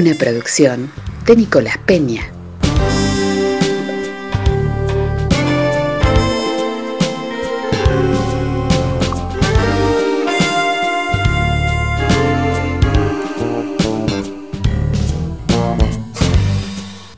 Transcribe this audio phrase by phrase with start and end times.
[0.00, 0.92] Una producción
[1.26, 2.22] de Nicolás Peña.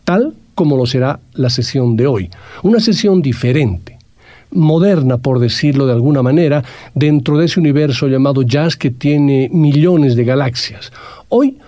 [0.05, 2.31] Tal como lo será la sesión de hoy.
[2.64, 3.95] Una sesión diferente,
[4.50, 10.16] moderna, por decirlo de alguna manera, dentro de ese universo llamado jazz que tiene millones
[10.16, 10.92] de galaxias.
[11.28, 11.58] Hoy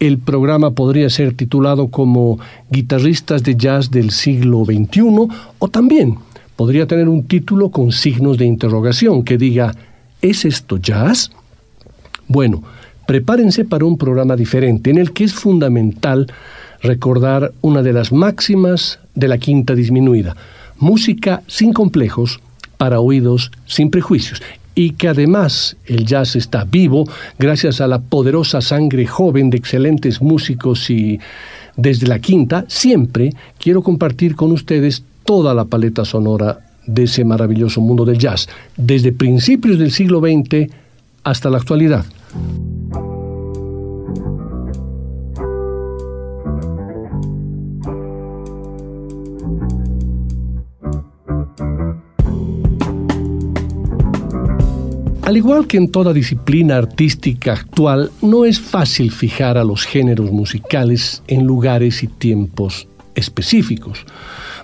[0.00, 2.38] el programa podría ser titulado como
[2.70, 6.18] Guitarristas de Jazz del siglo XXI o también
[6.56, 9.74] podría tener un título con signos de interrogación que diga
[10.20, 11.30] ¿Es esto jazz?
[12.26, 12.62] Bueno,
[13.06, 16.26] prepárense para un programa diferente en el que es fundamental
[16.82, 20.36] recordar una de las máximas de la quinta disminuida,
[20.78, 22.40] música sin complejos
[22.76, 24.42] para oídos sin prejuicios
[24.74, 27.04] y que además el jazz está vivo
[27.38, 31.18] gracias a la poderosa sangre joven de excelentes músicos y
[31.76, 37.80] desde la quinta siempre quiero compartir con ustedes toda la paleta sonora de ese maravilloso
[37.80, 40.72] mundo del jazz, desde principios del siglo XX
[41.22, 42.06] hasta la actualidad.
[55.28, 60.32] Al igual que en toda disciplina artística actual, no es fácil fijar a los géneros
[60.32, 64.06] musicales en lugares y tiempos específicos.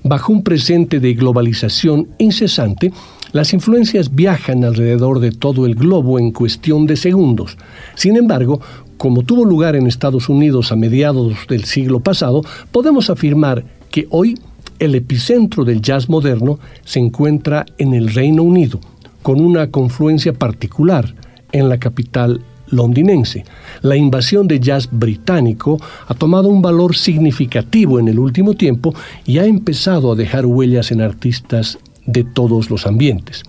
[0.05, 2.95] Bajo un presente de globalización incesante,
[3.33, 7.59] las influencias viajan alrededor de todo el globo en cuestión de segundos.
[7.95, 8.63] Sin embargo,
[8.97, 12.41] como tuvo lugar en Estados Unidos a mediados del siglo pasado,
[12.73, 14.39] podemos afirmar que hoy
[14.79, 18.81] el epicentro del jazz moderno se encuentra en el Reino Unido
[19.25, 21.15] con una confluencia particular
[21.51, 23.47] en la capital londinense.
[23.81, 29.39] La invasión de jazz británico ha tomado un valor significativo en el último tiempo y
[29.39, 33.45] ha empezado a dejar huellas en artistas de todos los ambientes.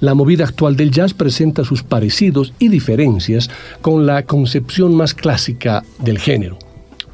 [0.00, 3.50] La movida actual del jazz presenta sus parecidos y diferencias
[3.82, 6.56] con la concepción más clásica del género.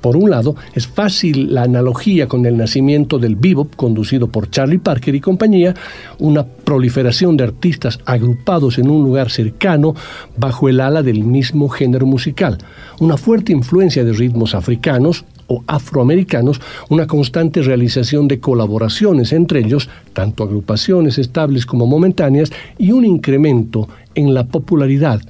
[0.00, 4.78] Por un lado, es fácil la analogía con el nacimiento del bebop conducido por Charlie
[4.78, 5.74] Parker y compañía,
[6.18, 9.94] una proliferación de artistas agrupados en un lugar cercano
[10.36, 12.58] bajo el ala del mismo género musical,
[13.00, 16.60] una fuerte influencia de ritmos africanos o afroamericanos,
[16.90, 23.88] una constante realización de colaboraciones entre ellos, tanto agrupaciones estables como momentáneas, y un incremento
[24.14, 25.20] en la popularidad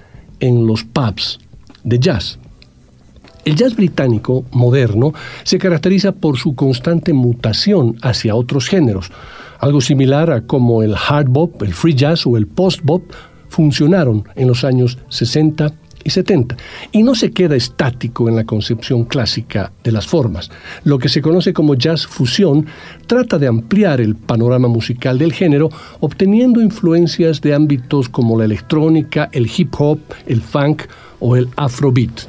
[0.41, 1.39] en los pubs
[1.85, 2.39] de jazz.
[3.45, 5.13] El jazz británico moderno
[5.43, 9.11] se caracteriza por su constante mutación hacia otros géneros,
[9.59, 13.03] algo similar a como el hard bop, el free jazz o el post bop
[13.49, 15.73] funcionaron en los años 60
[16.05, 16.57] y 70,
[16.93, 20.51] y no se queda estático en la concepción clásica de las formas.
[20.85, 22.67] Lo que se conoce como jazz fusión
[23.07, 25.71] trata de ampliar el panorama musical del género,
[26.01, 30.83] obteniendo influencias de ámbitos como la electrónica, el hip hop, el funk
[31.21, 32.29] o el afrobeat.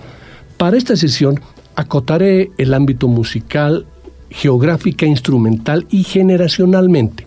[0.59, 1.39] Para esta sesión
[1.75, 3.85] acotaré el ámbito musical,
[4.29, 7.23] geográfica, instrumental y generacionalmente.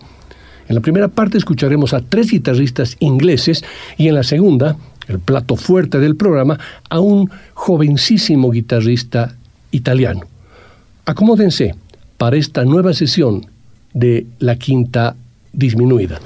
[0.67, 3.65] En la primera parte escucharemos a tres guitarristas ingleses
[3.97, 4.77] y en la segunda,
[5.07, 6.59] el plato fuerte del programa,
[6.91, 9.35] a un jovencísimo guitarrista
[9.71, 10.21] italiano.
[11.07, 11.73] Acomódense
[12.19, 13.47] para esta nueva sesión
[13.95, 15.15] de la quinta
[15.51, 16.19] disminuida.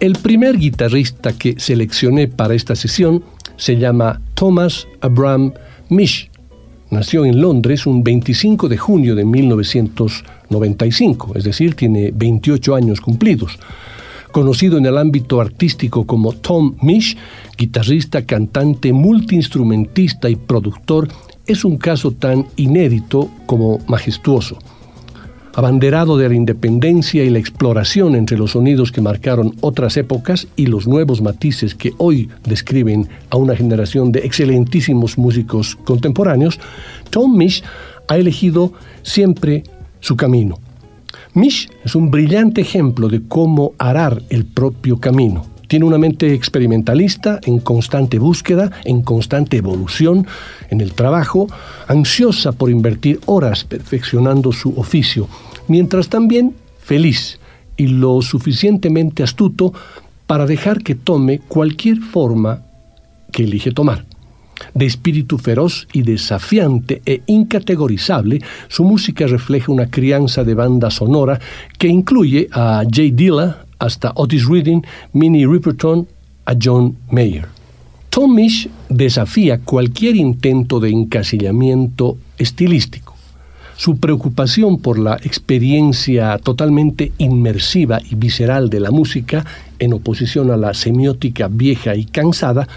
[0.00, 3.22] El primer guitarrista que seleccioné para esta sesión
[3.58, 5.52] se llama Thomas Abraham
[5.90, 6.30] Misch.
[6.88, 13.58] Nació en Londres un 25 de junio de 1995, es decir, tiene 28 años cumplidos.
[14.32, 17.18] Conocido en el ámbito artístico como Tom Misch,
[17.58, 21.08] guitarrista, cantante, multiinstrumentista y productor,
[21.46, 24.56] es un caso tan inédito como majestuoso
[25.54, 30.66] abanderado de la independencia y la exploración entre los sonidos que marcaron otras épocas y
[30.66, 36.60] los nuevos matices que hoy describen a una generación de excelentísimos músicos contemporáneos,
[37.10, 37.62] Tom Misch
[38.08, 39.64] ha elegido siempre
[40.00, 40.58] su camino.
[41.34, 45.46] Misch es un brillante ejemplo de cómo arar el propio camino.
[45.70, 50.26] Tiene una mente experimentalista, en constante búsqueda, en constante evolución
[50.68, 51.46] en el trabajo,
[51.86, 55.28] ansiosa por invertir horas perfeccionando su oficio,
[55.68, 57.38] mientras también feliz
[57.76, 59.72] y lo suficientemente astuto
[60.26, 62.62] para dejar que tome cualquier forma
[63.30, 64.06] que elige tomar.
[64.74, 71.38] De espíritu feroz y desafiante e incategorizable, su música refleja una crianza de banda sonora
[71.78, 74.82] que incluye a Jay Dilla, hasta Otis Reading,
[75.12, 76.06] Minnie Riperton,
[76.44, 77.48] a John Mayer.
[78.10, 83.16] Tom Misch desafía cualquier intento de encasillamiento estilístico.
[83.76, 89.46] Su preocupación por la experiencia totalmente inmersiva y visceral de la música,
[89.78, 92.68] en oposición a la semiótica vieja y cansada,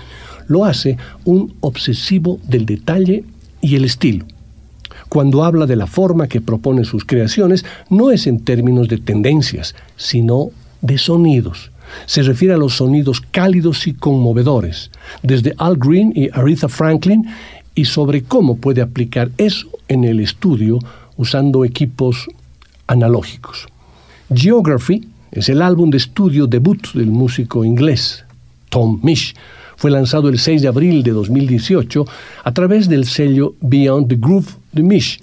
[0.47, 3.23] lo hace un obsesivo del detalle
[3.59, 4.25] y el estilo.
[5.09, 9.75] Cuando habla de la forma que propone sus creaciones, no es en términos de tendencias,
[9.97, 10.51] sino
[10.83, 11.71] de sonidos.
[12.06, 14.91] Se refiere a los sonidos cálidos y conmovedores,
[15.24, 17.25] desde Al Green y Aretha Franklin,
[17.74, 20.77] y sobre cómo puede aplicar eso en el estudio
[21.18, 22.27] usando equipos
[22.85, 23.68] analógicos.
[24.33, 28.24] Geography es el álbum de estudio debut del músico inglés
[28.69, 29.35] Tom Misch.
[29.75, 32.06] Fue lanzado el 6 de abril de 2018
[32.44, 35.19] a través del sello Beyond the Groove de Misch.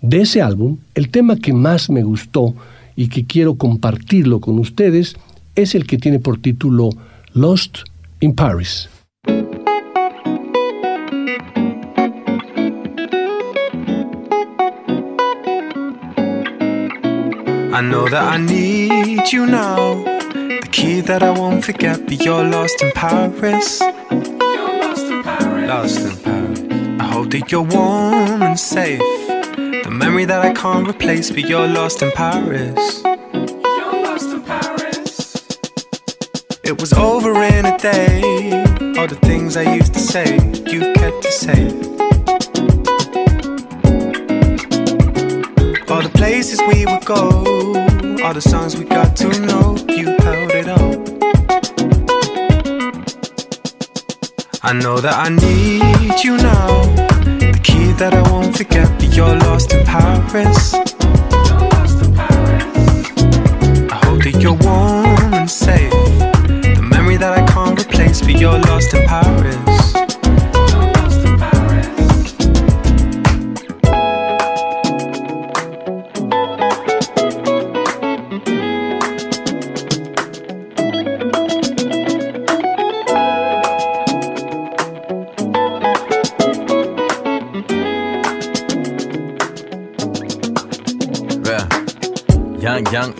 [0.00, 2.54] De ese álbum, el tema que más me gustó
[2.96, 5.16] y que quiero compartirlo con ustedes
[5.54, 6.90] es el que tiene por título
[7.34, 7.78] Lost
[8.20, 8.88] in Paris.
[17.76, 20.02] I know that I need you now.
[20.02, 23.80] The key that I won't forget, but you're lost in Paris.
[24.10, 25.68] You're lost in Paris.
[25.68, 26.62] Lost in Paris.
[26.98, 29.25] I hope that you're warm and safe.
[29.98, 33.02] Memory that I can't replace, but you're lost in Paris.
[33.02, 35.34] You're lost in Paris.
[36.62, 38.20] It was over in a day.
[38.98, 40.34] All the things I used to say,
[40.66, 41.68] you kept to say.
[45.88, 47.18] All the places we would go,
[48.22, 50.94] all the songs we got to know, you held it all.
[54.62, 57.05] I know that I need you now
[57.66, 60.74] key that I won't forget, but you're lost in Paris.
[63.94, 65.90] I hope that you're warm and safe.
[66.76, 70.05] The memory that I can't replace, but you're lost in Paris.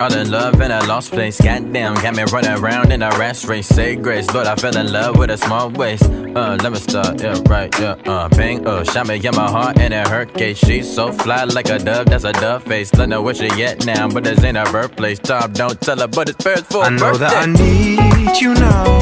[0.00, 1.40] All in love in a lost place.
[1.40, 3.66] Goddamn, got me running around in a race race.
[3.66, 6.04] Say grace, Lord, I fell in love with a small waist.
[6.04, 9.78] Uh, let me start, yeah, right, yeah, uh, bang, uh, shot me in my heart
[9.78, 10.58] and it hurt case.
[10.58, 12.90] She's so fly like a dove, that's a dove face.
[12.90, 15.18] Don't know where she at now, but this ain't her birthplace.
[15.18, 17.28] Tom, don't tell her, but it's first for I know birthday.
[17.28, 18.98] that I need you now.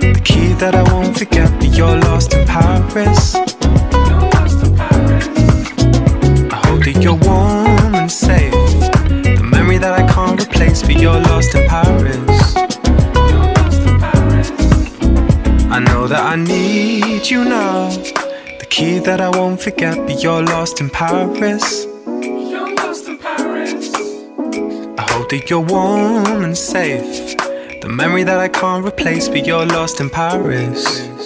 [0.00, 3.34] The key that I won't forget, but you're lost in Paris.
[3.34, 5.28] You're lost in Paris.
[6.52, 8.49] I hope that you're warm and safe
[10.92, 12.56] but you're lost in Paris.
[15.76, 17.90] I know that I need you now.
[18.58, 21.84] The key that I won't forget, but you're lost in Paris.
[22.06, 23.94] You're lost in Paris.
[24.98, 27.36] I hope that you're warm and safe.
[27.82, 31.19] The memory that I can't replace, but you're lost in Paris.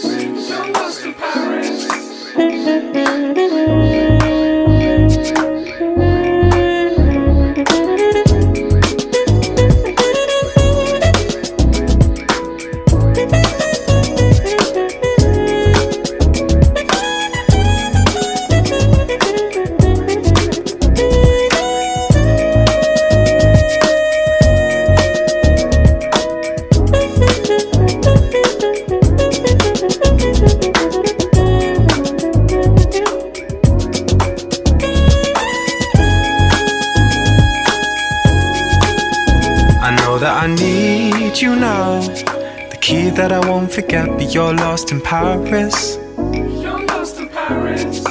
[44.33, 45.99] You're lost in Paris.
[46.17, 48.05] You're lost in Paris.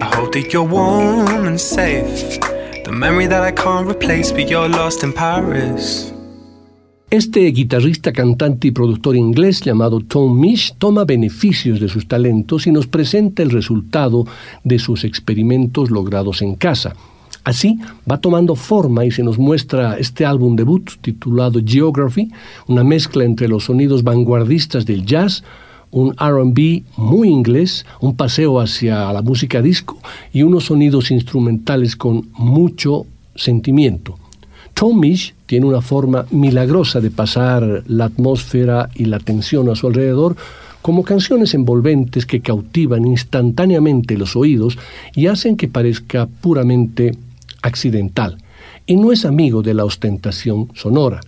[0.00, 2.40] I hope that you're warm and safe.
[2.84, 6.12] The memory that I can't replace, but you're lost in Paris.
[7.08, 12.72] Este guitarrista, cantante y productor inglés llamado Tom Misch toma beneficios de sus talentos y
[12.72, 14.24] nos presenta el resultado
[14.64, 16.96] de sus experimentos logrados en casa.
[17.46, 17.78] Así
[18.10, 22.28] va tomando forma y se nos muestra este álbum debut titulado Geography,
[22.66, 25.44] una mezcla entre los sonidos vanguardistas del jazz,
[25.92, 29.96] un RB muy inglés, un paseo hacia la música disco
[30.32, 34.18] y unos sonidos instrumentales con mucho sentimiento.
[34.74, 39.86] Tom Misch tiene una forma milagrosa de pasar la atmósfera y la tensión a su
[39.86, 40.34] alrededor
[40.82, 44.76] como canciones envolventes que cautivan instantáneamente los oídos
[45.14, 47.16] y hacen que parezca puramente
[47.66, 48.38] accidental.
[48.86, 51.20] Y no es amigo de la ostentación sonora.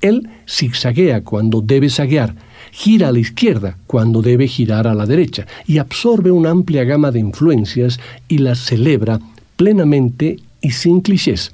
[0.00, 2.34] Él zigzaguea cuando debe zaguear,
[2.72, 7.10] gira a la izquierda cuando debe girar a la derecha y absorbe una amplia gama
[7.10, 7.98] de influencias
[8.28, 9.20] y las celebra
[9.56, 11.52] plenamente y sin clichés.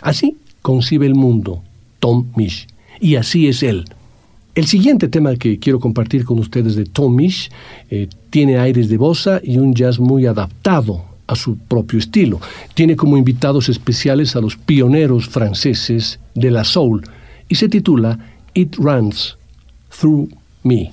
[0.00, 1.62] Así concibe el mundo,
[1.98, 2.68] Tom Misch.
[3.00, 3.84] Y así es él.
[4.54, 7.50] El siguiente tema que quiero compartir con ustedes de Tom Misch
[7.90, 12.40] eh, tiene aires de bossa y un jazz muy adaptado a su propio estilo.
[12.74, 17.08] Tiene como invitados especiales a los pioneros franceses de la soul
[17.48, 18.18] y se titula
[18.54, 19.38] It Runs
[19.90, 20.30] Through
[20.64, 20.90] Me.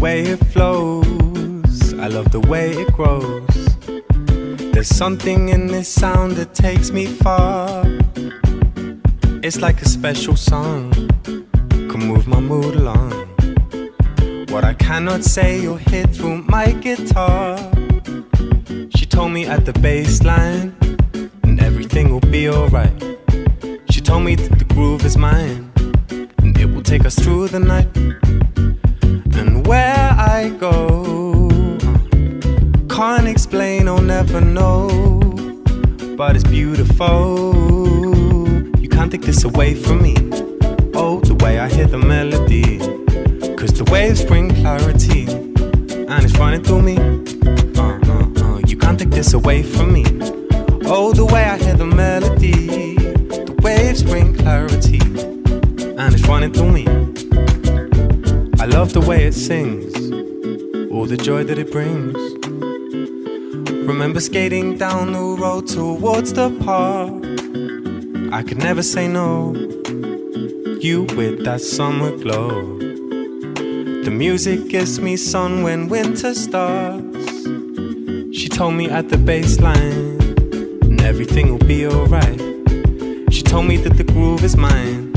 [0.00, 1.92] Way it flows.
[1.94, 3.48] I love the way it grows.
[4.72, 7.84] There's something in this sound that takes me far.
[9.42, 10.92] It's like a special song,
[11.24, 13.10] can move my mood along.
[14.50, 17.58] What I cannot say, you'll hear through my guitar.
[18.94, 20.76] She told me at the bass line,
[21.42, 22.92] and everything will be alright.
[23.90, 25.72] She told me that the groove is mine,
[26.38, 27.88] and it will take us through the night.
[29.38, 31.48] And where I go,
[32.90, 34.88] can't explain, I'll never know.
[36.16, 37.54] But it's beautiful.
[38.80, 40.16] You can't take this away from me.
[40.94, 42.80] Oh, the way I hear the melody.
[43.56, 45.28] Cause the waves bring clarity.
[45.28, 46.96] And it's running through me.
[47.78, 48.60] Uh, uh, uh.
[48.66, 50.04] You can't take this away from me.
[50.84, 52.96] Oh, the way I hear the melody.
[52.96, 54.98] The waves bring clarity.
[55.96, 57.07] And it's running through me.
[58.68, 59.94] I love the way it sings,
[60.92, 62.14] all the joy that it brings.
[63.88, 67.24] Remember skating down the road towards the park.
[68.30, 69.54] I could never say no.
[70.82, 72.78] You with that summer glow.
[74.04, 77.16] The music gives me sun when winter starts.
[78.36, 80.20] She told me at the baseline,
[80.82, 82.38] and everything will be alright.
[83.32, 85.10] She told me that the groove is mine,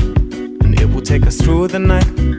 [0.62, 2.31] and it will take us through the night.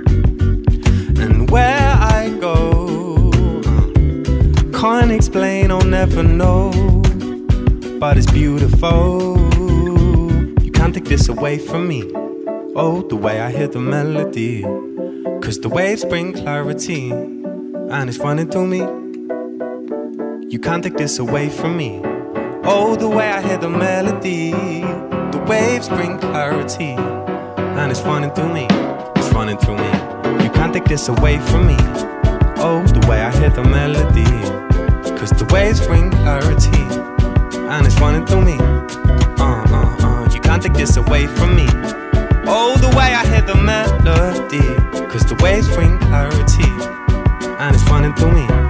[5.13, 6.71] Explain, I'll never know.
[7.99, 9.37] But it's beautiful.
[10.61, 12.03] You can't take this away from me.
[12.75, 14.63] Oh, the way I hear the melody.
[15.41, 18.79] Cause the waves bring clarity, and it's running through me.
[20.49, 22.01] You can't take this away from me.
[22.63, 24.51] Oh, the way I hear the melody.
[24.51, 28.67] The waves bring clarity, and it's running through me.
[29.15, 30.43] It's running through me.
[30.43, 31.77] You can't take this away from me.
[32.57, 34.52] Oh, the way I hear the melody.
[35.23, 36.83] Cause the waves bring clarity,
[37.69, 38.57] and it's running through me.
[39.39, 40.29] Uh, uh, uh.
[40.29, 41.65] You can't take this away from me.
[42.45, 44.59] Oh, the way I hear the melody.
[45.07, 46.69] Cause the waves bring clarity,
[47.57, 48.62] and it's running through me.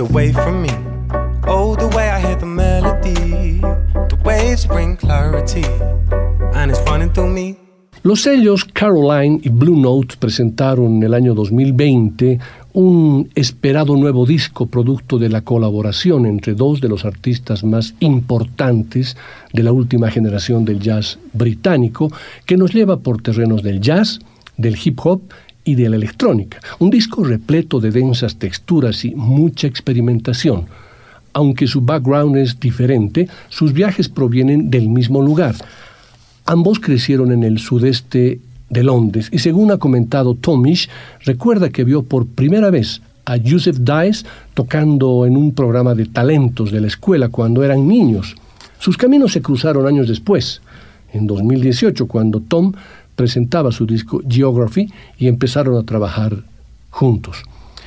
[0.00, 0.70] Away from me.
[1.46, 3.60] Oh, the way I the melody.
[4.08, 5.64] The waves bring clarity,
[6.54, 6.80] and it's
[7.18, 7.56] me.
[8.02, 12.38] Los sellos Caroline y Blue Note presentaron en el año 2020
[12.74, 19.16] un esperado nuevo disco producto de la colaboración entre dos de los artistas más importantes
[19.52, 22.12] de la última generación del jazz británico,
[22.44, 24.20] que nos lleva por terrenos del jazz,
[24.56, 25.22] del hip hop
[25.66, 26.58] y de la electrónica.
[26.78, 30.64] Un disco repleto de densas texturas y mucha experimentación.
[31.34, 35.56] Aunque su background es diferente, sus viajes provienen del mismo lugar
[36.48, 40.88] Ambos crecieron en el sudeste de Londres y según ha comentado Tomish,
[41.24, 46.70] recuerda que vio por primera vez a Joseph Dice tocando en un programa de talentos
[46.70, 48.36] de la escuela cuando eran niños.
[48.78, 50.62] Sus caminos se cruzaron años después,
[51.12, 52.72] en 2018, cuando Tom
[53.16, 56.44] presentaba su disco Geography y empezaron a trabajar
[56.90, 57.42] juntos.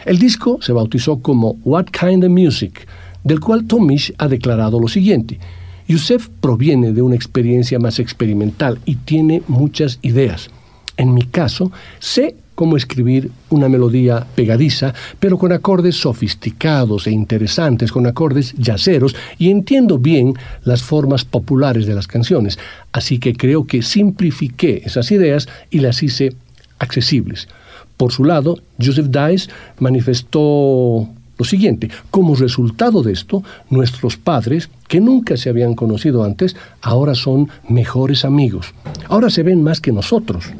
[0.05, 2.87] El disco se bautizó como What Kind of Music,
[3.23, 5.39] del cual Tomish ha declarado lo siguiente.
[5.87, 10.49] Yusef proviene de una experiencia más experimental y tiene muchas ideas.
[10.97, 17.89] En mi caso, sé cómo escribir una melodía pegadiza, pero con acordes sofisticados e interesantes,
[17.89, 20.33] con acordes yaceros, y entiendo bien
[20.65, 22.59] las formas populares de las canciones.
[22.91, 26.35] Así que creo que simplifiqué esas ideas y las hice
[26.79, 27.47] accesibles.
[27.95, 34.99] Por su lado, Joseph Dice manifestó lo siguiente, como resultado de esto, nuestros padres, que
[34.99, 38.73] nunca se habían conocido antes, ahora son mejores amigos.
[39.07, 40.51] Ahora se ven más que nosotros.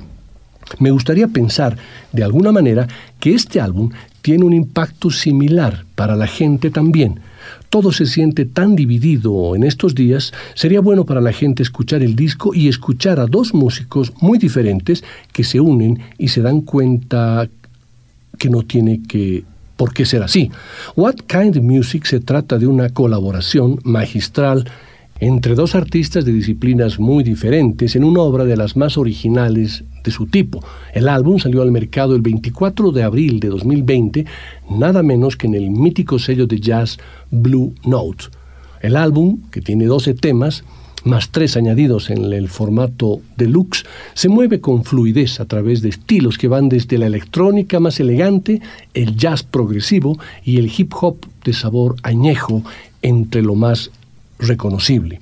[0.78, 1.78] Me gustaría pensar,
[2.14, 2.88] de alguna manera,
[3.20, 3.90] que este álbum
[4.22, 7.20] tiene un impacto similar para la gente también.
[7.70, 12.16] Todo se siente tan dividido en estos días, sería bueno para la gente escuchar el
[12.16, 17.48] disco y escuchar a dos músicos muy diferentes que se unen y se dan cuenta
[18.38, 19.44] que no tiene que
[19.78, 20.52] por qué ser así.
[20.96, 24.70] What Kind of Music se trata de una colaboración magistral
[25.22, 30.12] entre dos artistas de disciplinas muy diferentes en una obra de las más originales de
[30.12, 30.64] su tipo.
[30.94, 34.26] El álbum salió al mercado el 24 de abril de 2020,
[34.72, 36.98] nada menos que en el mítico sello de jazz
[37.32, 38.26] Blue Note.
[38.82, 40.64] El álbum, que tiene 12 temas,
[41.04, 46.38] más tres añadidos en el formato deluxe, se mueve con fluidez a través de estilos
[46.38, 48.62] que van desde la electrónica más elegante,
[48.94, 52.64] el jazz progresivo y el hip hop de sabor añejo
[53.02, 53.92] entre lo más
[54.40, 55.20] reconocible.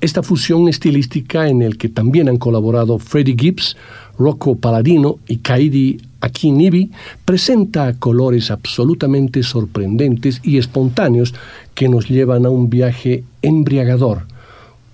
[0.00, 3.76] Esta fusión estilística en el que también han colaborado Freddie Gibbs,
[4.18, 6.90] Rocco Paladino y Kaidi Akinibi
[7.24, 11.34] presenta colores absolutamente sorprendentes y espontáneos
[11.74, 14.22] que nos llevan a un viaje embriagador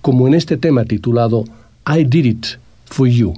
[0.01, 1.43] como en este tema titulado
[1.85, 2.45] I Did It
[2.85, 3.33] For You.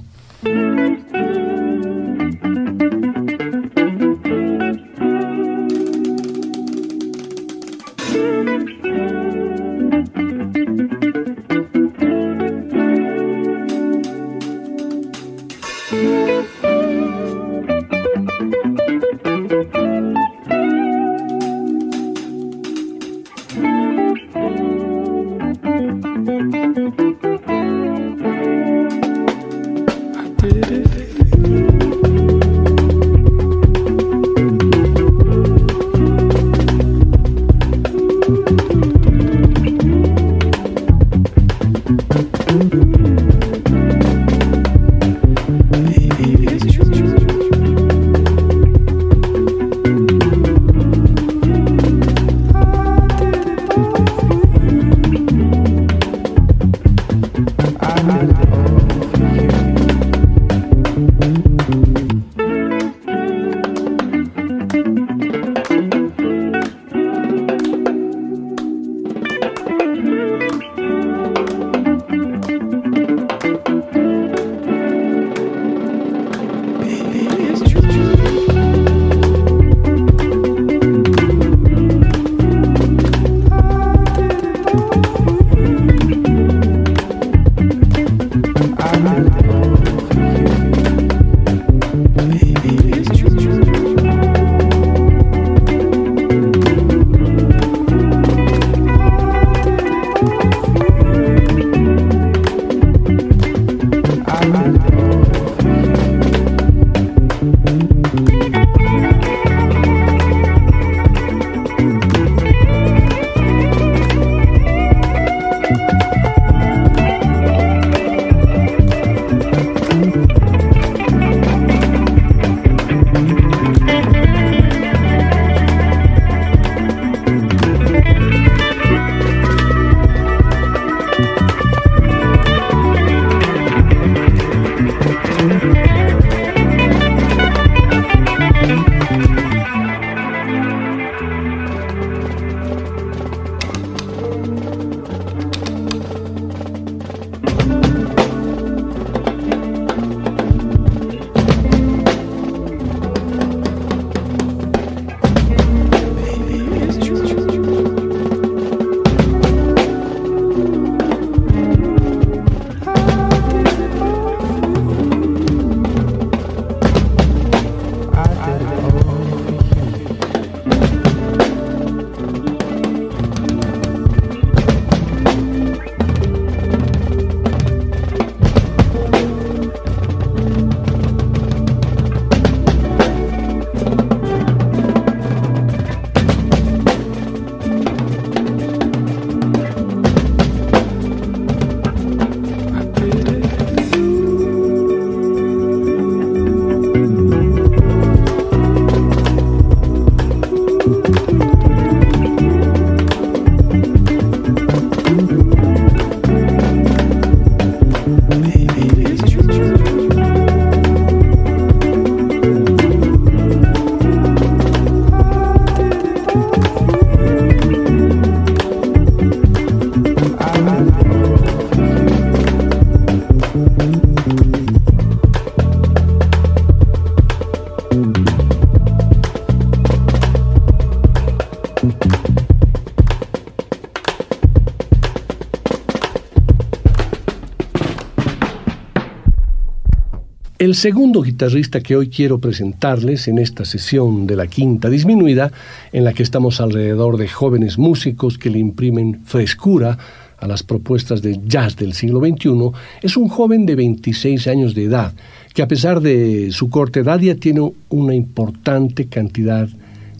[240.70, 245.50] El segundo guitarrista que hoy quiero presentarles en esta sesión de la quinta disminuida,
[245.92, 249.98] en la que estamos alrededor de jóvenes músicos que le imprimen frescura
[250.38, 252.70] a las propuestas de jazz del siglo XXI,
[253.02, 255.12] es un joven de 26 años de edad,
[255.54, 259.68] que a pesar de su corta edad ya tiene una importante cantidad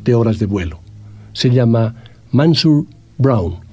[0.02, 0.80] de horas de vuelo.
[1.32, 1.94] Se llama
[2.32, 2.86] Mansur
[3.18, 3.69] Brown.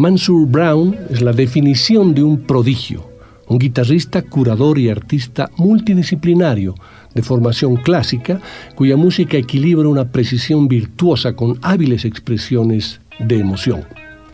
[0.00, 3.06] Mansur Brown es la definición de un prodigio,
[3.48, 6.74] un guitarrista, curador y artista multidisciplinario
[7.14, 8.40] de formación clásica,
[8.74, 13.84] cuya música equilibra una precisión virtuosa con hábiles expresiones de emoción.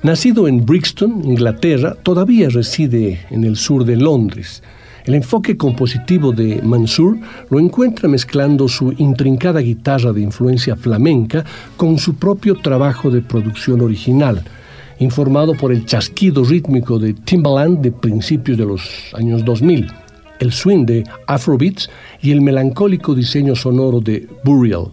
[0.04, 4.62] Nacido en Brixton, Inglaterra, todavía reside en el sur de Londres.
[5.04, 7.18] El enfoque compositivo de Mansur
[7.50, 11.44] lo encuentra mezclando su intrincada guitarra de influencia flamenca
[11.76, 14.44] con su propio trabajo de producción original,
[14.98, 18.82] informado por el chasquido rítmico de Timbaland de principios de los
[19.14, 19.86] años 2000,
[20.40, 21.90] el swing de Afrobeats
[22.22, 24.88] y el melancólico diseño sonoro de Burial.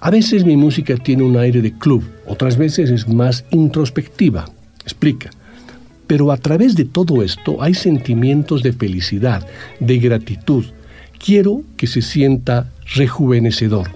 [0.00, 4.46] A veces mi música tiene un aire de club, otras veces es más introspectiva,
[4.82, 5.30] explica.
[6.08, 9.46] Pero a través de todo esto hay sentimientos de felicidad,
[9.78, 10.64] de gratitud.
[11.24, 13.88] Quiero que se sienta rejuvenecedor.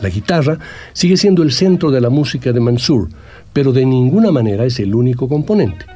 [0.00, 0.58] La guitarra
[0.94, 3.10] sigue siendo el centro de la música de Mansur,
[3.52, 5.86] pero de ninguna manera es el único componente.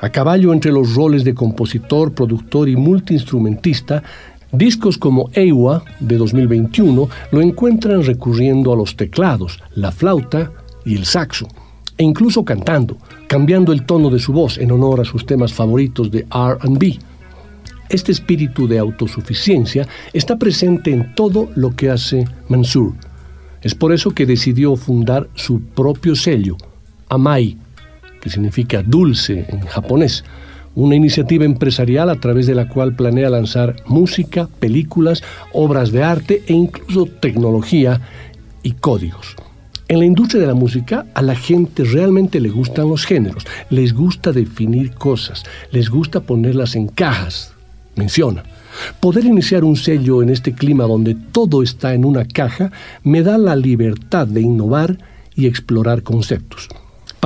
[0.00, 4.02] A caballo entre los roles de compositor, productor y multiinstrumentista,
[4.52, 10.52] discos como Ewa de 2021 lo encuentran recurriendo a los teclados, la flauta
[10.84, 11.48] y el saxo,
[11.96, 16.10] e incluso cantando, cambiando el tono de su voz en honor a sus temas favoritos
[16.10, 16.98] de RB.
[17.88, 22.92] Este espíritu de autosuficiencia está presente en todo lo que hace Mansur.
[23.62, 26.56] Es por eso que decidió fundar su propio sello,
[27.08, 27.56] Amai,
[28.20, 30.24] que significa dulce en japonés,
[30.74, 36.42] una iniciativa empresarial a través de la cual planea lanzar música, películas, obras de arte
[36.46, 38.00] e incluso tecnología
[38.62, 39.36] y códigos.
[39.88, 43.94] En la industria de la música a la gente realmente le gustan los géneros, les
[43.94, 47.54] gusta definir cosas, les gusta ponerlas en cajas,
[47.94, 48.42] menciona.
[49.00, 52.70] Poder iniciar un sello en este clima donde todo está en una caja
[53.02, 54.98] me da la libertad de innovar
[55.34, 56.68] y explorar conceptos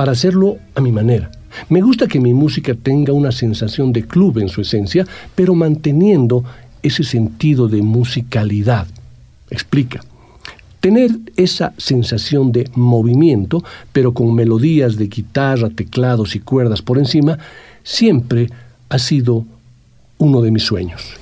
[0.01, 1.29] para hacerlo a mi manera.
[1.69, 6.43] Me gusta que mi música tenga una sensación de club en su esencia, pero manteniendo
[6.81, 8.87] ese sentido de musicalidad.
[9.51, 10.03] Explica.
[10.79, 17.37] Tener esa sensación de movimiento, pero con melodías de guitarra, teclados y cuerdas por encima,
[17.83, 18.49] siempre
[18.89, 19.45] ha sido
[20.17, 21.20] uno de mis sueños.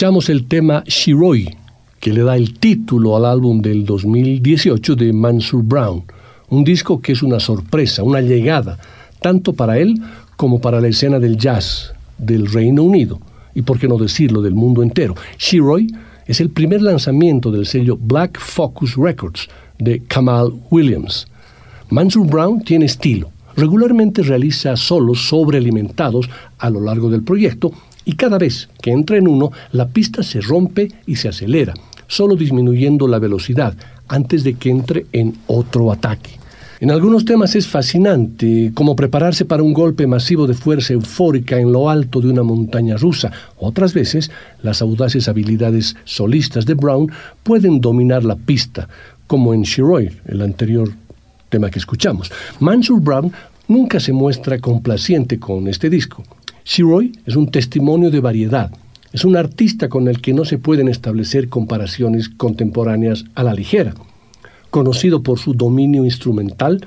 [0.00, 1.54] Escuchamos el tema Shiroi,
[2.00, 6.04] que le da el título al álbum del 2018 de Mansur Brown,
[6.48, 8.78] un disco que es una sorpresa, una llegada,
[9.20, 10.00] tanto para él
[10.38, 13.20] como para la escena del jazz del Reino Unido,
[13.54, 15.16] y por qué no decirlo del mundo entero.
[15.38, 15.88] Shiroi
[16.26, 21.28] es el primer lanzamiento del sello Black Focus Records de Kamal Williams.
[21.90, 23.32] Mansur Brown tiene estilo.
[23.54, 27.72] Regularmente realiza solos sobrealimentados a lo largo del proyecto
[28.10, 31.74] y cada vez que entra en uno, la pista se rompe y se acelera,
[32.08, 33.76] solo disminuyendo la velocidad
[34.08, 36.40] antes de que entre en otro ataque.
[36.80, 41.70] En algunos temas es fascinante, como prepararse para un golpe masivo de fuerza eufórica en
[41.70, 43.30] lo alto de una montaña rusa.
[43.58, 47.12] Otras veces, las audaces habilidades solistas de Brown
[47.44, 48.88] pueden dominar la pista,
[49.28, 50.90] como en Shiroi, el anterior
[51.48, 52.32] tema que escuchamos.
[52.58, 53.30] Mansur Brown
[53.68, 56.24] nunca se muestra complaciente con este disco.
[56.70, 58.70] Shiroi es un testimonio de variedad.
[59.12, 63.92] Es un artista con el que no se pueden establecer comparaciones contemporáneas a la ligera.
[64.70, 66.86] Conocido por su dominio instrumental,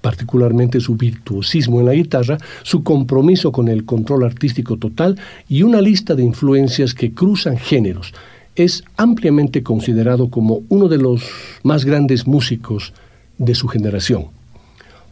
[0.00, 5.16] particularmente su virtuosismo en la guitarra, su compromiso con el control artístico total
[5.48, 8.12] y una lista de influencias que cruzan géneros,
[8.56, 11.22] es ampliamente considerado como uno de los
[11.62, 12.92] más grandes músicos
[13.38, 14.24] de su generación.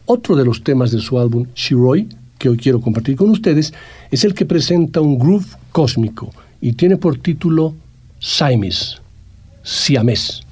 [0.05, 3.73] Otro de los temas de su álbum Shiroi que hoy quiero compartir con ustedes
[4.09, 7.75] es el que presenta un groove cósmico y tiene por título
[8.19, 8.97] Siamese,
[9.61, 10.48] Siamés.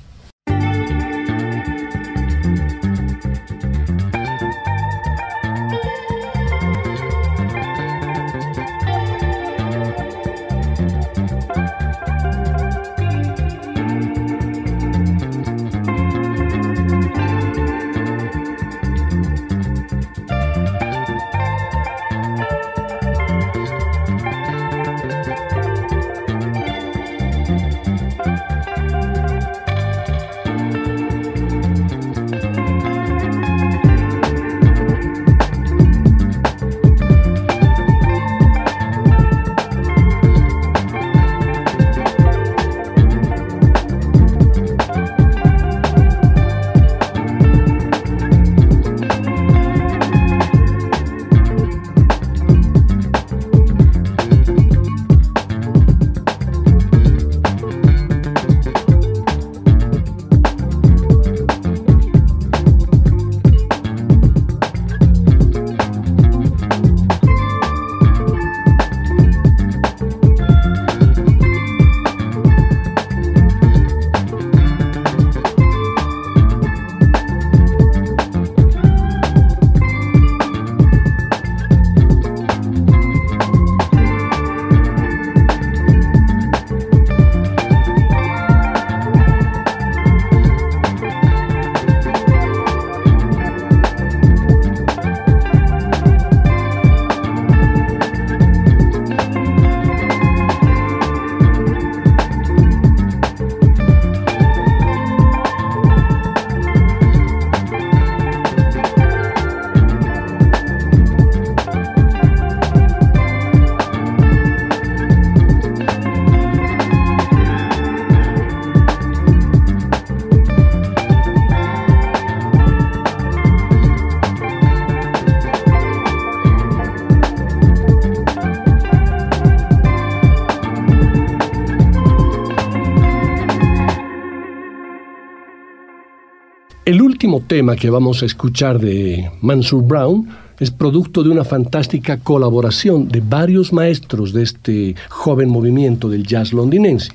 [137.28, 140.30] Último tema que vamos a escuchar de Mansur Brown
[140.62, 146.54] es producto de una fantástica colaboración de varios maestros de este joven movimiento del jazz
[146.54, 147.12] londinense.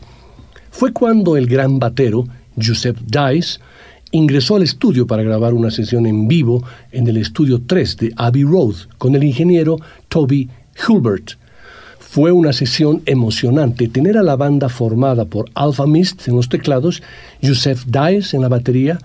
[0.71, 2.27] Fue cuando el gran batero,
[2.63, 3.59] Joseph Dice,
[4.11, 8.45] ingresó al estudio para grabar una sesión en vivo en el estudio 3 de Abbey
[8.45, 10.51] Road con el ingeniero Toby
[10.87, 11.39] Hulbert.
[11.99, 17.03] Fue una sesión emocionante tener a la banda formada por Alpha Mist en los teclados,
[17.43, 18.99] Joseph Dice en la batería,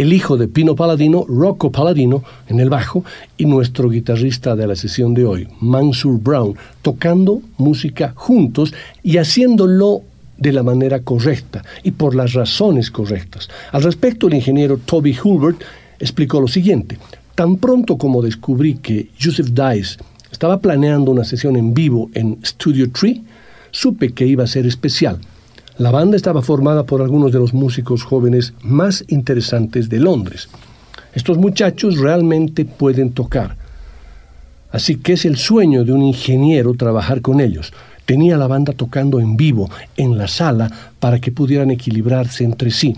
[0.00, 3.04] el hijo de Pino Paladino, Rocco Paladino, en el bajo,
[3.36, 10.00] y nuestro guitarrista de la sesión de hoy, Mansur Brown, tocando música juntos y haciéndolo
[10.38, 13.50] de la manera correcta y por las razones correctas.
[13.72, 15.60] Al respecto, el ingeniero Toby Hulbert
[15.98, 16.96] explicó lo siguiente.
[17.34, 19.98] Tan pronto como descubrí que Joseph Dice
[20.32, 23.22] estaba planeando una sesión en vivo en Studio Tree,
[23.70, 25.20] supe que iba a ser especial
[25.80, 30.50] la banda estaba formada por algunos de los músicos jóvenes más interesantes de Londres.
[31.14, 33.56] Estos muchachos realmente pueden tocar.
[34.72, 37.72] Así que es el sueño de un ingeniero trabajar con ellos.
[38.04, 42.94] Tenía la banda tocando en vivo, en la sala, para que pudieran equilibrarse entre sí,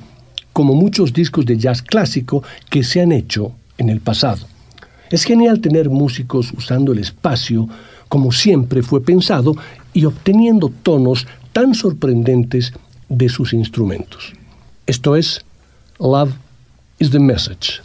[0.52, 4.44] como muchos discos de jazz clásico que se han hecho en el pasado.
[5.08, 7.68] Es genial tener músicos usando el espacio
[8.08, 9.54] como siempre fue pensado
[9.94, 12.72] y obteniendo tonos tan sorprendentes
[13.08, 14.32] de sus instrumentos.
[14.86, 15.44] Esto es
[15.98, 16.32] Love
[16.98, 17.80] is the Message.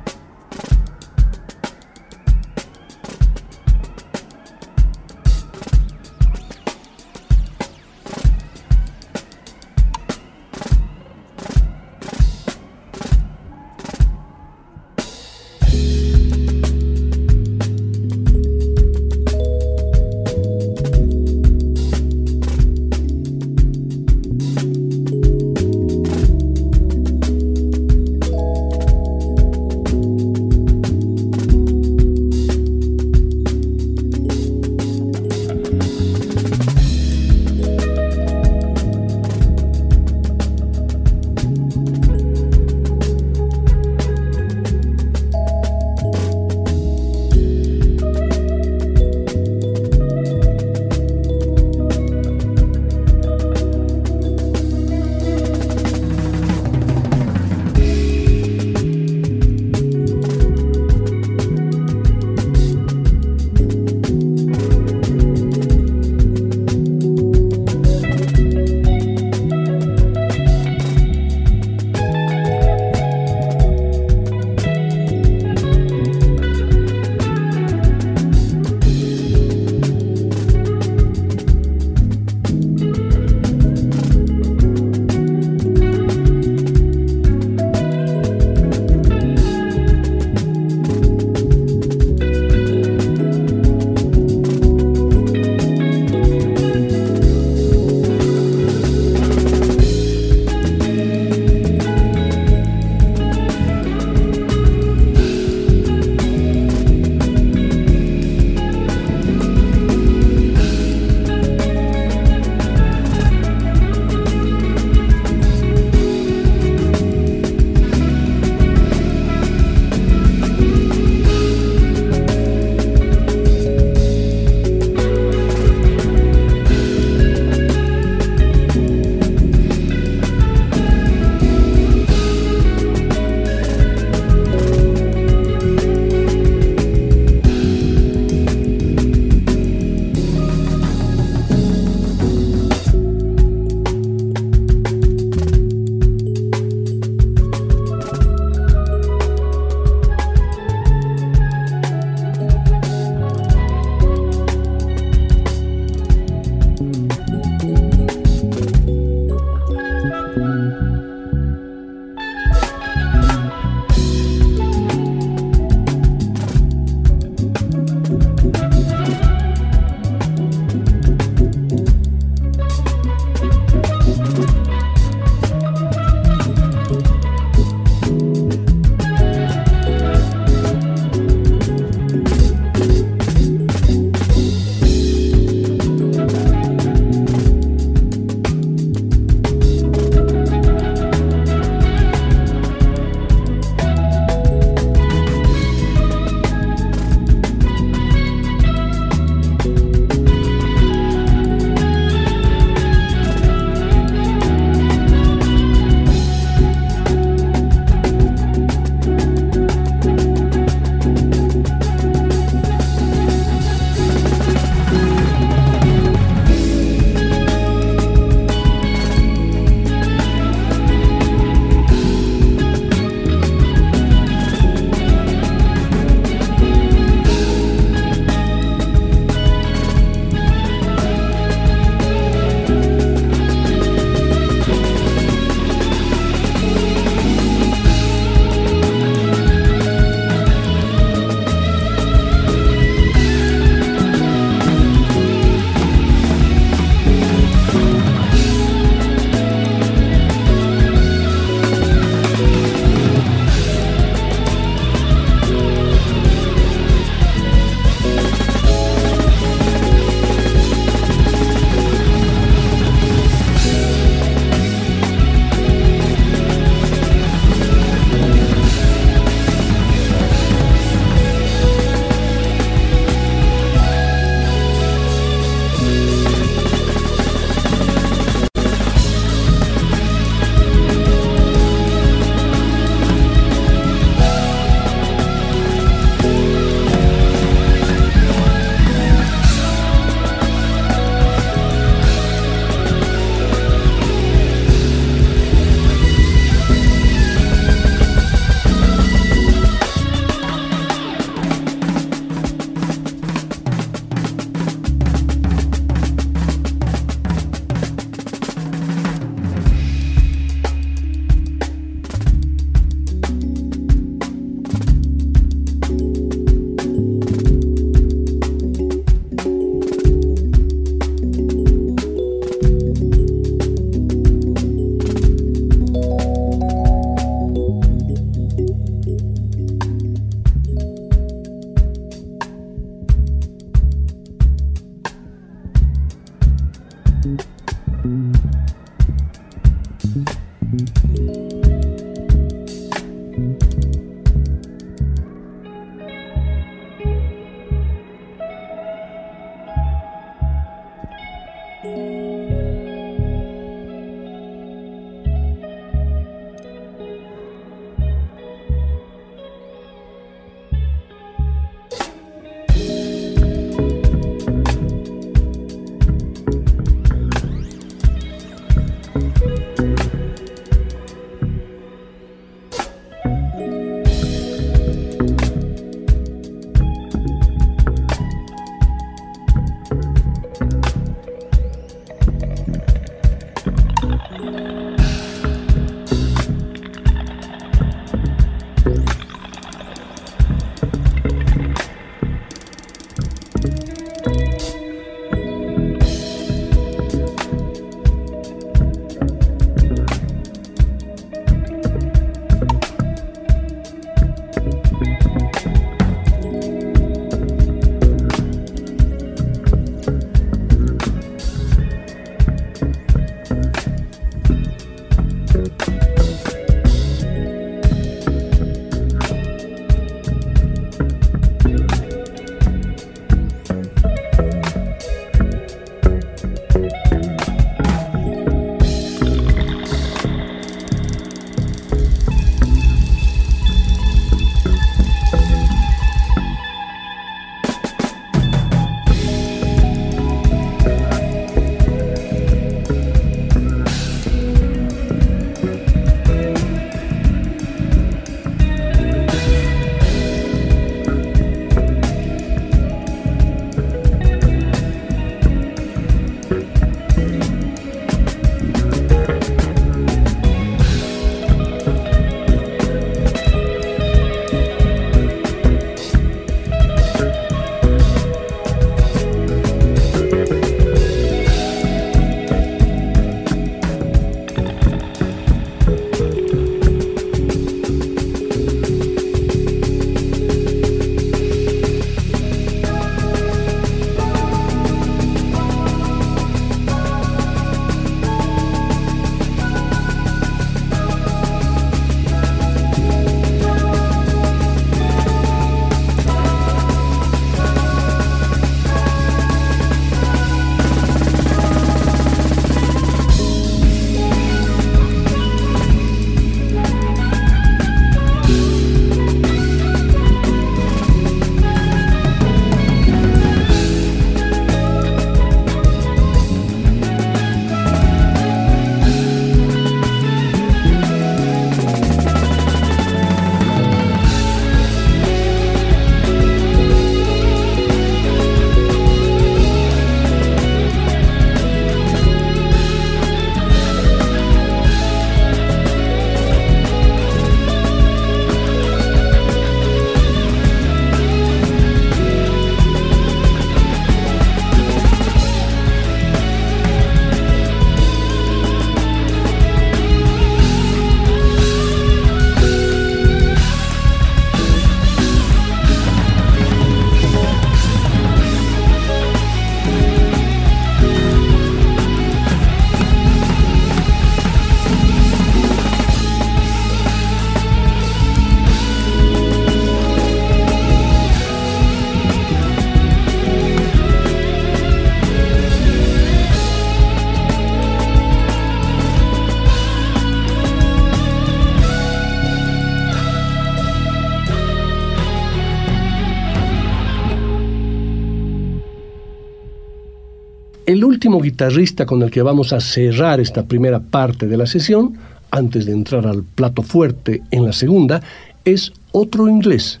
[590.98, 595.16] El último guitarrista con el que vamos a cerrar esta primera parte de la sesión,
[595.52, 598.20] antes de entrar al plato fuerte en la segunda,
[598.64, 600.00] es otro inglés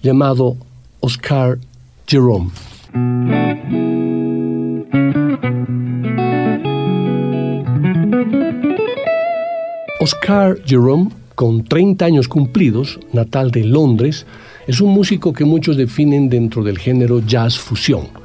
[0.00, 0.56] llamado
[1.00, 1.58] Oscar
[2.06, 2.52] Jerome.
[9.98, 14.24] Oscar Jerome, con 30 años cumplidos, natal de Londres,
[14.68, 18.17] es un músico que muchos definen dentro del género jazz fusión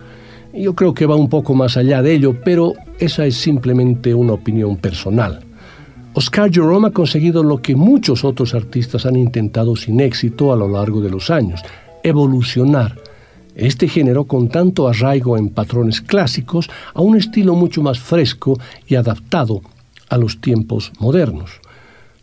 [0.54, 4.34] yo creo que va un poco más allá de ello, pero esa es simplemente una
[4.34, 5.40] opinión personal.
[6.14, 10.68] Oscar Jerome ha conseguido lo que muchos otros artistas han intentado sin éxito a lo
[10.68, 11.62] largo de los años,
[12.04, 12.96] evolucionar
[13.56, 18.96] este género con tanto arraigo en patrones clásicos a un estilo mucho más fresco y
[18.96, 19.62] adaptado
[20.10, 21.52] a los tiempos modernos.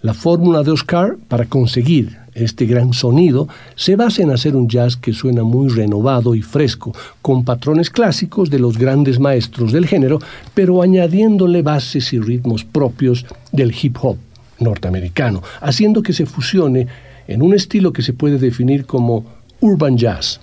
[0.02, 4.96] La fórmula de Oscar para conseguir este gran sonido se basa en hacer un jazz
[4.96, 10.18] que suena muy renovado y fresco, con patrones clásicos de los grandes maestros del género,
[10.54, 14.16] pero añadiéndole bases y ritmos propios del hip hop
[14.58, 16.86] norteamericano, haciendo que se fusione
[17.26, 19.24] en un estilo que se puede definir como
[19.60, 20.40] urban jazz.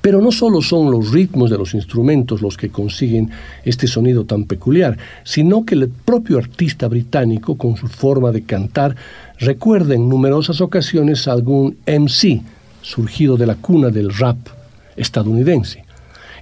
[0.00, 3.30] Pero no solo son los ritmos de los instrumentos los que consiguen
[3.64, 8.96] este sonido tan peculiar, sino que el propio artista británico, con su forma de cantar,
[9.38, 12.42] recuerda en numerosas ocasiones a algún MC
[12.82, 14.38] surgido de la cuna del rap
[14.96, 15.84] estadounidense.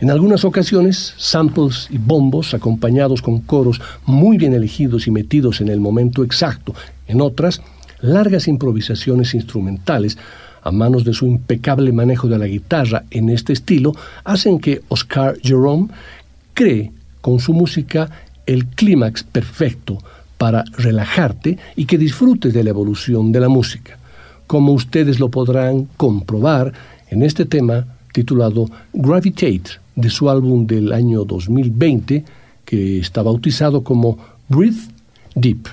[0.01, 5.69] En algunas ocasiones, samples y bombos acompañados con coros muy bien elegidos y metidos en
[5.69, 6.75] el momento exacto.
[7.07, 7.63] En otras,
[8.01, 10.19] largas improvisaciones instrumentales
[10.63, 13.95] a manos de su impecable manejo de la guitarra en este estilo,
[14.25, 15.89] hacen que Oscar Jerome
[16.53, 18.11] cree con su música
[18.47, 19.99] el clímax perfecto
[20.47, 23.99] para relajarte y que disfrutes de la evolución de la música,
[24.47, 26.73] como ustedes lo podrán comprobar
[27.11, 32.25] en este tema titulado Gravitate de su álbum del año 2020
[32.65, 34.19] que está bautizado como
[34.49, 34.87] Breathe
[35.35, 35.67] Deep.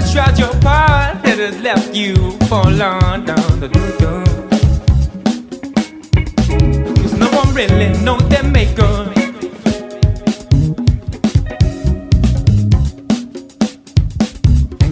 [0.00, 2.14] it tried your part and has left you
[2.48, 3.36] for London.
[6.96, 9.12] Cause no one really knows their maker.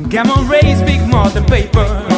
[0.09, 2.18] Gamma rays big more than paper.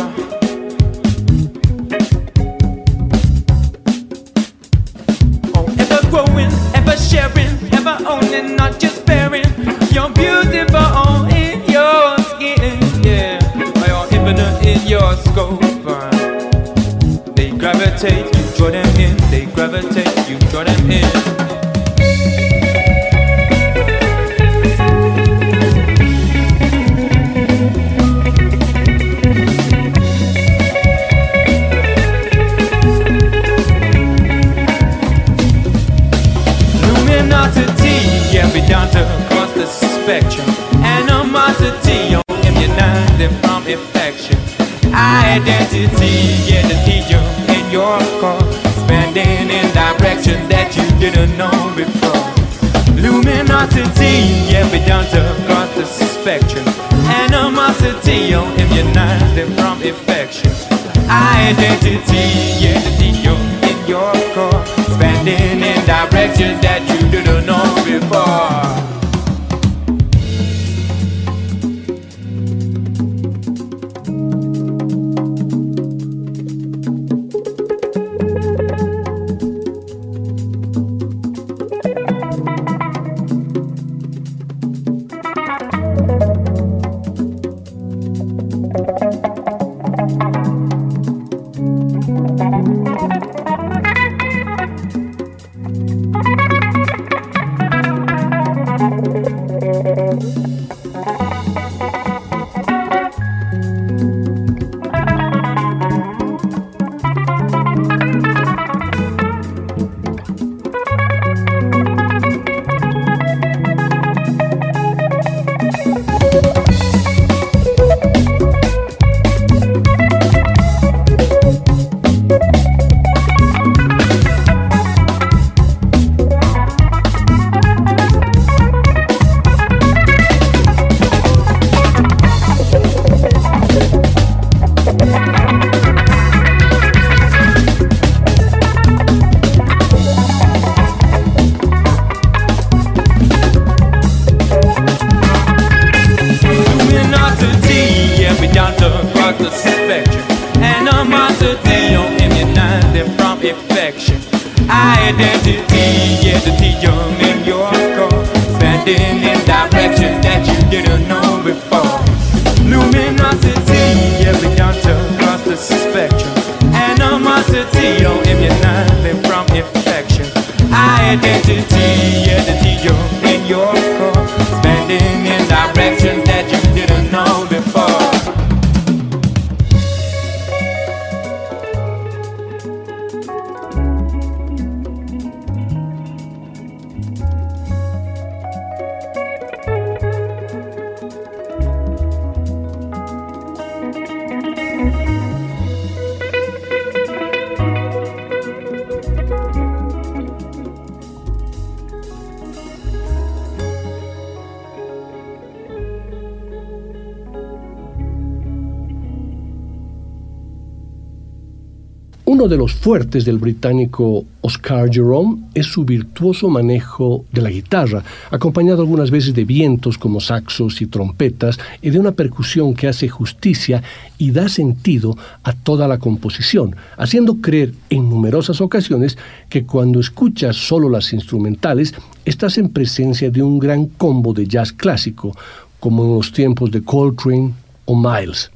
[212.80, 219.34] Fuertes del británico Oscar Jerome es su virtuoso manejo de la guitarra, acompañado algunas veces
[219.34, 223.82] de vientos como saxos y trompetas y de una percusión que hace justicia
[224.16, 229.18] y da sentido a toda la composición, haciendo creer en numerosas ocasiones
[229.50, 231.92] que cuando escuchas solo las instrumentales
[232.24, 235.36] estás en presencia de un gran combo de jazz clásico,
[235.80, 237.52] como en los tiempos de Coltrane
[237.84, 238.50] o Miles.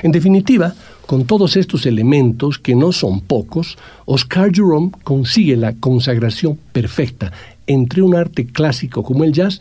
[0.00, 0.76] En definitiva,
[1.08, 7.32] con todos estos elementos, que no son pocos, Oscar Jerome consigue la consagración perfecta
[7.66, 9.58] entre un arte clásico como el jazz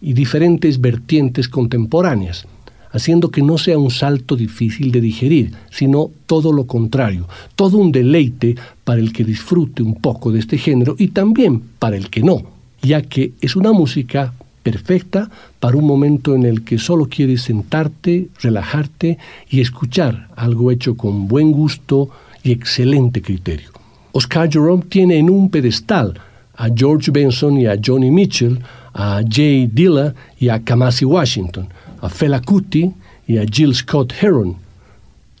[0.00, 2.46] y diferentes vertientes contemporáneas,
[2.92, 7.92] haciendo que no sea un salto difícil de digerir, sino todo lo contrario, todo un
[7.92, 12.22] deleite para el que disfrute un poco de este género y también para el que
[12.22, 12.40] no,
[12.80, 14.32] ya que es una música
[14.66, 19.16] perfecta para un momento en el que solo quieres sentarte, relajarte
[19.48, 22.10] y escuchar algo hecho con buen gusto
[22.42, 23.70] y excelente criterio.
[24.10, 26.18] Oscar Jerome tiene en un pedestal
[26.56, 28.58] a George Benson y a Johnny Mitchell,
[28.92, 31.68] a Jay Dilla y a Kamasi Washington,
[32.00, 32.90] a Fela Kuti
[33.28, 34.56] y a Jill Scott Heron,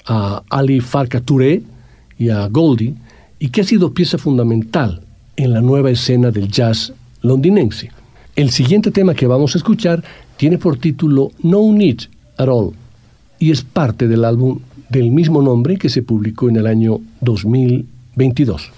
[0.06, 1.64] a Ali Farka Touré
[2.16, 2.94] y a Goldie,
[3.40, 5.00] y que ha sido pieza fundamental
[5.34, 7.95] en la nueva escena del jazz londinense.
[8.36, 10.04] El siguiente tema que vamos a escuchar
[10.36, 12.02] tiene por título No Need
[12.36, 12.72] at All
[13.38, 14.60] y es parte del álbum
[14.90, 18.75] del mismo nombre que se publicó en el año 2022.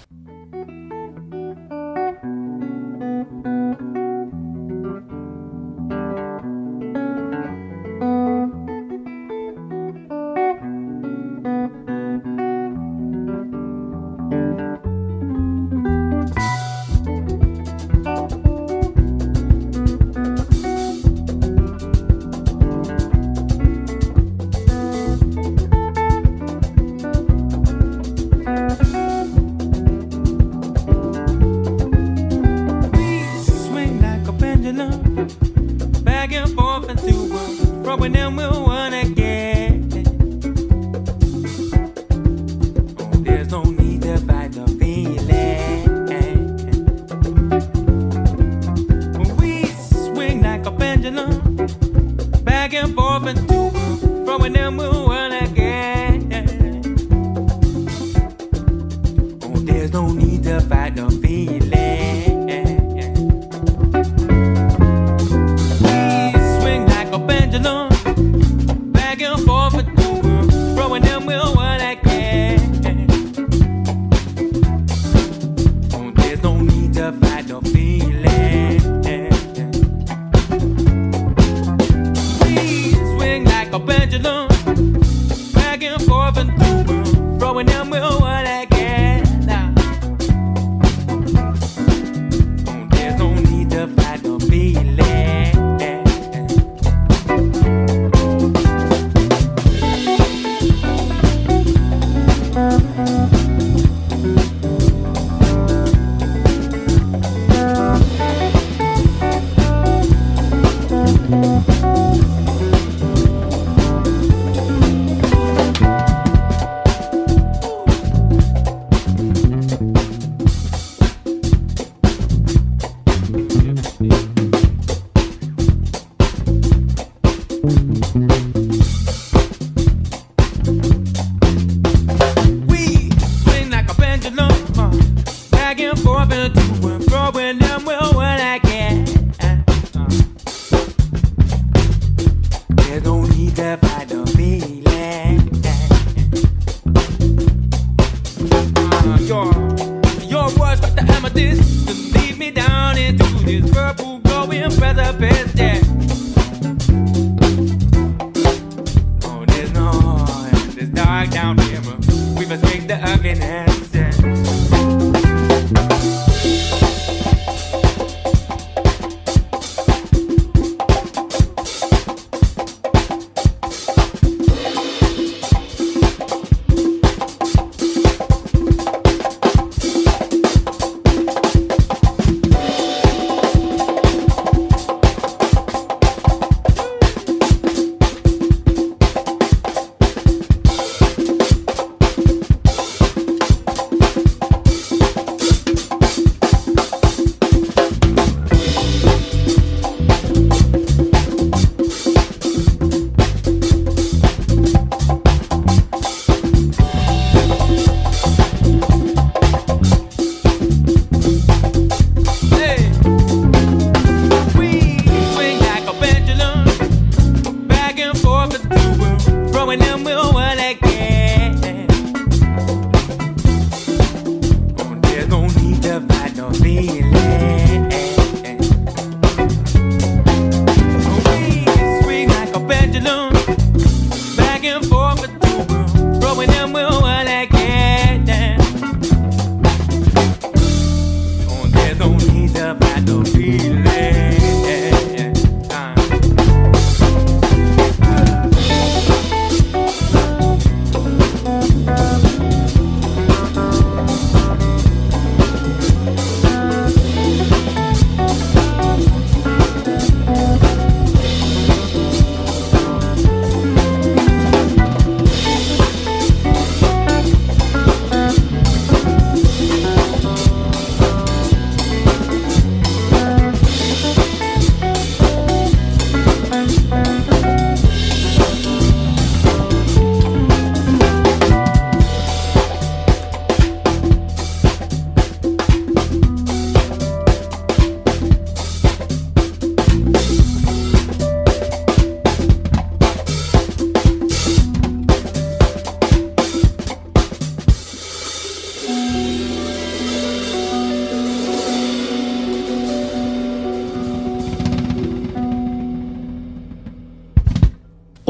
[61.29, 61.88] 记忆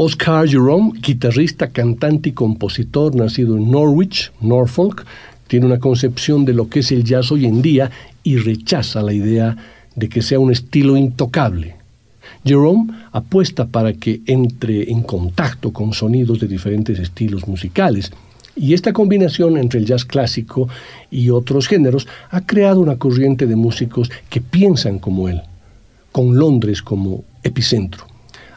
[0.02, 5.04] Oscar Jerome, guitarrista, cantante y compositor nacido en Norwich, Norfolk,
[5.46, 7.90] tiene una concepción de lo que es el jazz hoy en día
[8.22, 9.58] y rechaza la idea
[9.94, 11.74] de que sea un estilo intocable.
[12.46, 18.10] Jerome apuesta para que entre en contacto con sonidos de diferentes estilos musicales,
[18.56, 20.66] y esta combinación entre el jazz clásico
[21.10, 25.42] y otros géneros ha creado una corriente de músicos que piensan como él,
[26.10, 28.06] con Londres como epicentro.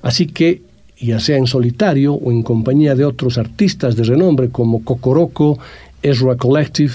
[0.02, 0.62] Así que
[1.00, 5.60] ya sea en solitario o en compañía de otros artistas de renombre como Cocoroco,
[6.02, 6.94] Ezra Collective,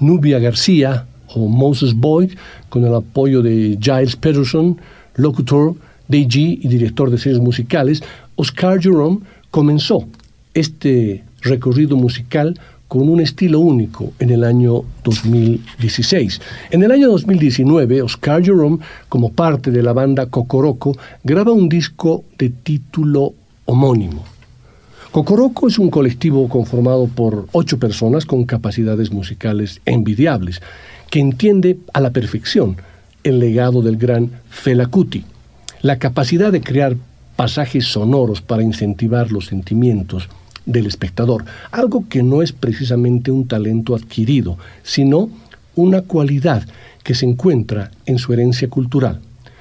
[0.00, 2.32] Nubia García o Moses Boyd,
[2.68, 4.78] con el apoyo de Giles Peterson,
[5.16, 5.74] locutor,
[6.08, 8.02] DJ y director de series musicales,
[8.36, 9.18] Oscar Jerome
[9.50, 10.06] comenzó
[10.54, 12.58] este recorrido musical
[12.88, 16.40] con un estilo único en el año 2016.
[16.70, 18.78] En el año 2019, Oscar Jerome,
[19.10, 23.34] como parte de la banda Cocoroco, graba un disco de título
[23.66, 24.24] homónimo.
[25.12, 30.60] Cocoroco es un colectivo conformado por ocho personas con capacidades musicales envidiables,
[31.10, 32.76] que entiende a la perfección
[33.22, 35.24] el legado del gran Fela Kuti,
[35.82, 36.96] la capacidad de crear
[37.36, 40.28] pasajes sonoros para incentivar los sentimientos
[40.68, 45.30] del espectador, algo que no es precisamente un talento adquirido, sino
[45.74, 46.68] una cualidad
[47.02, 49.20] que se encuentra en su herencia cultural.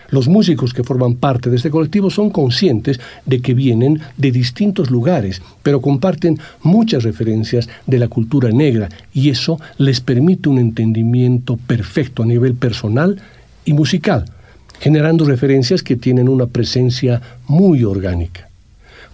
[0.09, 4.89] Los músicos que forman parte de este colectivo son conscientes de que vienen de distintos
[4.89, 11.57] lugares, pero comparten muchas referencias de la cultura negra y eso les permite un entendimiento
[11.57, 13.21] perfecto a nivel personal
[13.65, 14.25] y musical,
[14.79, 18.46] generando referencias que tienen una presencia muy orgánica.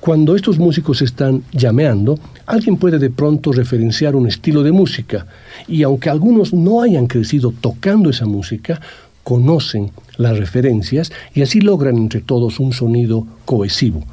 [0.04, 5.26] Cuando estos músicos están llameando, alguien puede de pronto referenciar un estilo de música,
[5.66, 8.82] y aunque algunos no hayan crecido tocando esa música,
[9.24, 14.04] conocen las referencias y así logran entre todos un sonido cohesivo.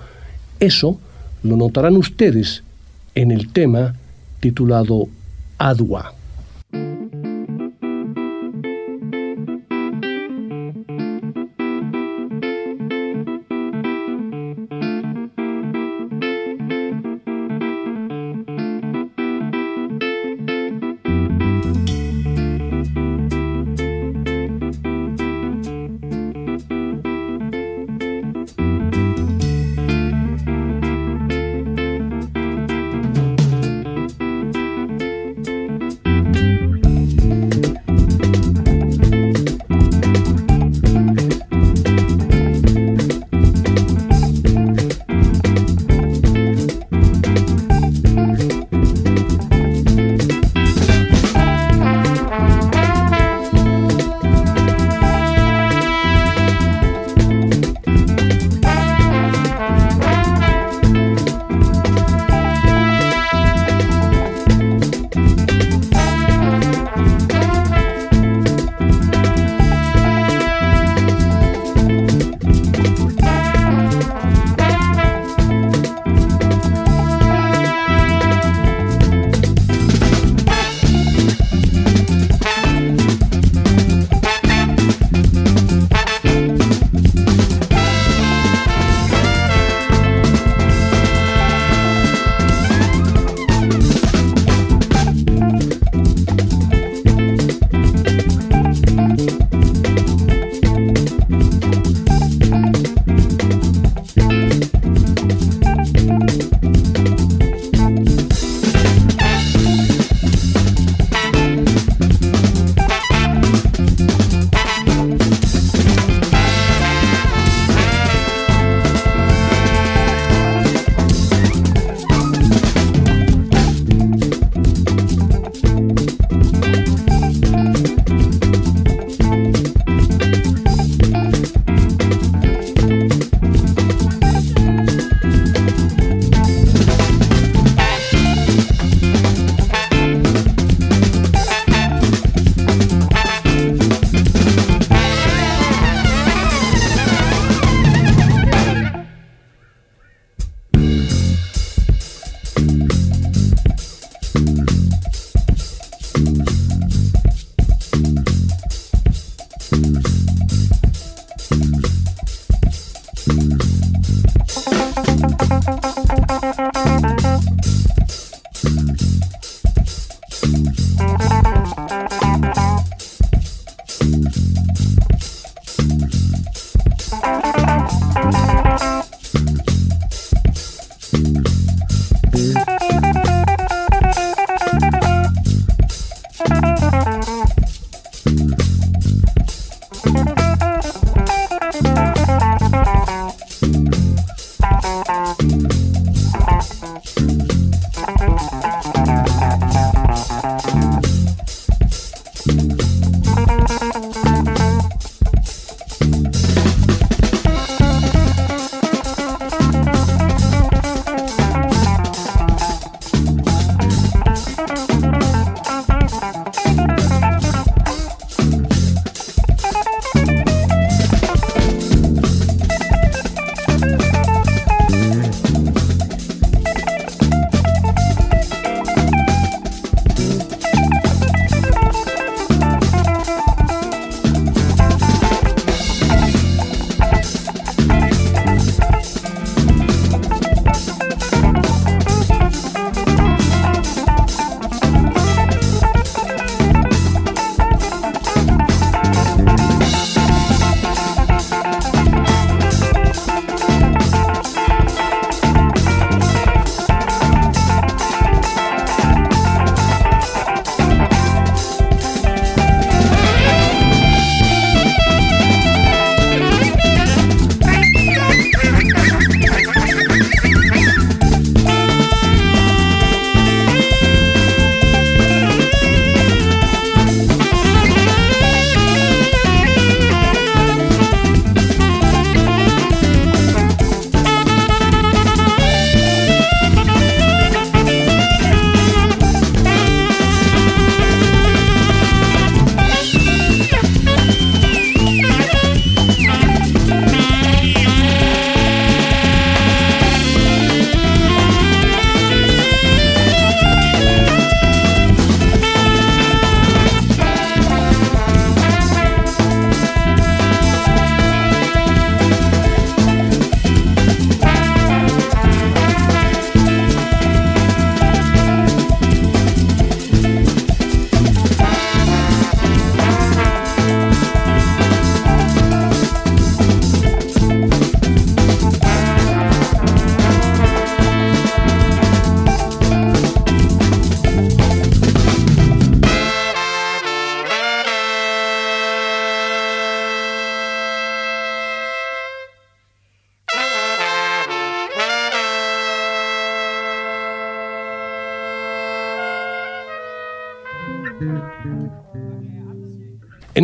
[0.61, 0.97] Eso
[1.43, 2.63] lo notarán ustedes
[3.17, 3.97] en el tema
[4.39, 5.09] titulado
[5.59, 6.20] Adwa.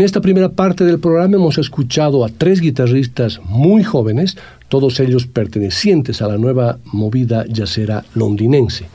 [0.07, 4.37] Esta primera parte del programa hemos escuchado a tres guitarristas muy jóvenes,
[4.69, 8.87] todos ellos pertenecientes a la nueva movida yacera londinense.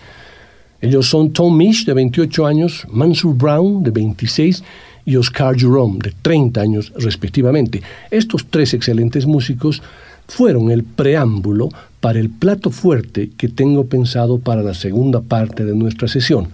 [0.80, 4.64] Ellos son Tom Misch, de 28 años, Mansur Brown, de 26,
[5.03, 7.82] y Oscar Jerome, de 30 años respectivamente.
[8.09, 9.84] Estos tres excelentes músicos
[10.30, 11.68] fueron el preámbulo
[11.99, 16.47] para el plato fuerte que tengo pensado para la segunda parte de nuestra sesión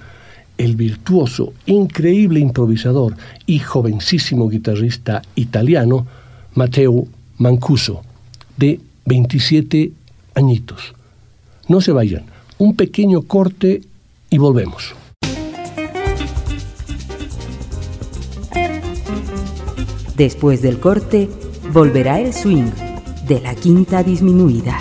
[0.57, 3.15] el virtuoso, increíble improvisador
[3.45, 6.07] y jovencísimo guitarrista italiano
[6.55, 7.07] Matteo
[7.37, 8.01] Mancuso,
[8.57, 9.91] de 27
[10.35, 10.93] añitos.
[11.67, 12.23] No se vayan,
[12.57, 13.81] un pequeño corte
[14.29, 14.95] y volvemos.
[20.15, 21.29] Después del corte,
[21.71, 22.71] volverá el swing
[23.27, 24.79] de la quinta disminuida.